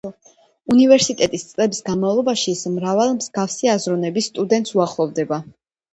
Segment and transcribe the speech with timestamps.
[0.75, 5.41] უნივერსიტეტის წლების განმავლობაში ის მრავალ მსგავსი აზროვნების სტუდენტს უახლოვდება.